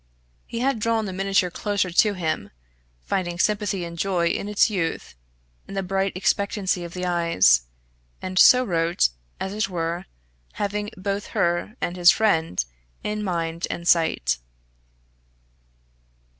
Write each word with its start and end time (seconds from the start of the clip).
He 0.47 0.61
had 0.61 0.79
drawn 0.79 1.05
the 1.05 1.13
miniature 1.13 1.51
closer 1.51 1.91
to 1.91 2.13
him, 2.15 2.49
finding 3.03 3.37
sympathy 3.37 3.85
and 3.85 3.99
joy 3.99 4.29
in 4.29 4.49
its 4.49 4.67
youth, 4.67 5.13
in 5.67 5.75
the 5.75 5.83
bright 5.83 6.11
expectancy 6.15 6.83
of 6.83 6.95
the 6.95 7.05
eyes, 7.05 7.67
and 8.19 8.39
so 8.39 8.63
wrote, 8.63 9.09
as 9.39 9.53
it 9.53 9.69
were, 9.69 10.07
having 10.53 10.89
both 10.97 11.27
her 11.37 11.75
and 11.81 11.97
his 11.97 12.09
friend 12.09 12.65
in 13.03 13.23
mind 13.23 13.67
and 13.69 13.87
sight. 13.87 14.39